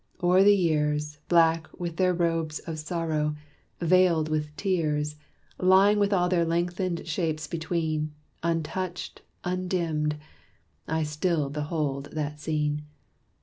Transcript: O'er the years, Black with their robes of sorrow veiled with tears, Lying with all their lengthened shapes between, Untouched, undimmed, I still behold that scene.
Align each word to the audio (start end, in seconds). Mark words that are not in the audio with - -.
O'er 0.23 0.41
the 0.41 0.55
years, 0.55 1.19
Black 1.29 1.67
with 1.79 1.97
their 1.97 2.11
robes 2.11 2.57
of 2.57 2.79
sorrow 2.79 3.35
veiled 3.79 4.29
with 4.29 4.49
tears, 4.55 5.15
Lying 5.59 5.99
with 5.99 6.11
all 6.11 6.27
their 6.27 6.43
lengthened 6.43 7.05
shapes 7.05 7.45
between, 7.45 8.11
Untouched, 8.41 9.21
undimmed, 9.43 10.15
I 10.87 11.03
still 11.03 11.51
behold 11.51 12.05
that 12.13 12.39
scene. 12.39 12.81